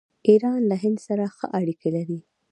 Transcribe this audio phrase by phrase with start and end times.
[0.29, 2.19] ایران له هند سره ښه اړیکې لري.